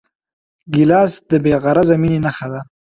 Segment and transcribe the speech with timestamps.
[0.73, 2.61] ګیلاس د بېغرضه مینې نښه ده.